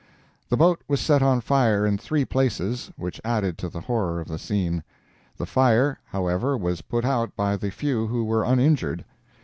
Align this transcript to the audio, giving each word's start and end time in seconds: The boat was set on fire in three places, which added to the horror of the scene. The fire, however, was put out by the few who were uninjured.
The 0.49 0.57
boat 0.57 0.81
was 0.87 0.99
set 0.99 1.21
on 1.21 1.41
fire 1.41 1.85
in 1.85 1.99
three 1.99 2.25
places, 2.25 2.89
which 2.97 3.21
added 3.23 3.59
to 3.59 3.69
the 3.69 3.81
horror 3.81 4.19
of 4.19 4.27
the 4.29 4.39
scene. 4.39 4.83
The 5.37 5.45
fire, 5.45 5.99
however, 6.05 6.57
was 6.57 6.81
put 6.81 7.05
out 7.05 7.35
by 7.35 7.55
the 7.55 7.69
few 7.69 8.07
who 8.07 8.23
were 8.23 8.43
uninjured. 8.43 9.05